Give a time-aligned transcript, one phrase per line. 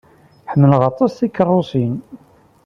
[0.51, 1.93] Ḥemmleɣ aṭas tikeṛṛusin.